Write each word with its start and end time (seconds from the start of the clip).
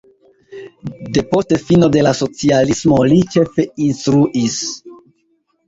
Depost 1.17 1.53
fino 1.65 1.91
de 1.97 2.03
la 2.09 2.15
socialismo 2.21 2.99
li 3.13 3.21
ĉefe 3.37 3.69
instruis. 3.91 4.59